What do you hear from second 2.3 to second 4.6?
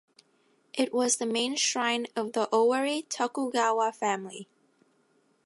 the Owari Tokugawa family.